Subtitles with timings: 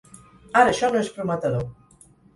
[0.61, 1.67] Ara això no és prometedor.